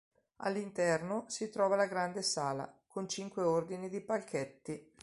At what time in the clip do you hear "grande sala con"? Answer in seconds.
1.85-3.07